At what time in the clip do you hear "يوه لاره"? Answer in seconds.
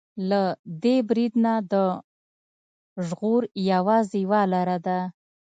4.25-4.77